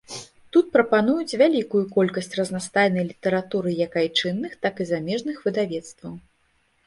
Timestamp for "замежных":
4.93-5.35